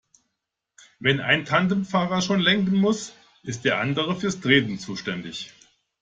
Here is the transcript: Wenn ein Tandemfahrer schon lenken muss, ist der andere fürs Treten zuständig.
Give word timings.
Wenn 0.97 1.19
ein 1.19 1.45
Tandemfahrer 1.45 2.23
schon 2.23 2.39
lenken 2.39 2.75
muss, 2.75 3.13
ist 3.43 3.65
der 3.65 3.79
andere 3.79 4.19
fürs 4.19 4.39
Treten 4.39 4.79
zuständig. 4.79 5.53